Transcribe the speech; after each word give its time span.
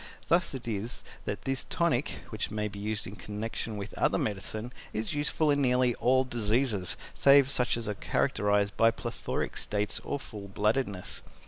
Thus 0.29 0.55
it 0.55 0.67
is 0.67 1.03
that 1.25 1.43
this 1.43 1.65
tonic 1.69 2.21
(which 2.31 2.49
may 2.49 2.67
be 2.67 2.79
used 2.79 3.05
in 3.05 3.15
connection 3.15 3.77
with 3.77 3.93
other 3.99 4.17
medicine) 4.17 4.73
is 4.93 5.13
useful 5.13 5.51
in 5.51 5.61
nearly 5.61 5.93
all 5.97 6.23
diseases, 6.23 6.97
save 7.13 7.51
such 7.51 7.77
as 7.77 7.87
are 7.87 7.93
characterized 7.93 8.75
by 8.75 8.89
plethoric 8.89 9.57
states, 9.57 9.99
or 10.03 10.19
full 10.19 10.47
bloodedness. 10.47 11.21